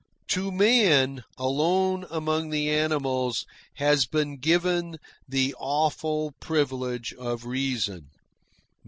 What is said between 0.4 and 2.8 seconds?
man, alone among the